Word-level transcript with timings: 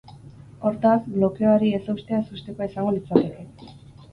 Hortaz, 0.69 1.01
blokeoari 1.17 1.69
ez 1.81 1.81
eustea 1.95 2.23
ezustekoa 2.25 2.69
izango 2.73 2.95
litzateke. 2.99 3.71